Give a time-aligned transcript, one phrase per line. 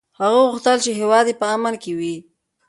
[0.19, 2.15] هغه غوښتل چې هېواد یې په امن کې وي.